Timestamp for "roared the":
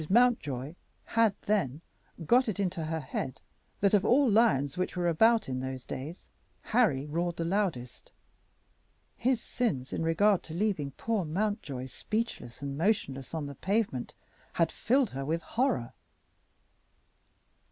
7.05-7.45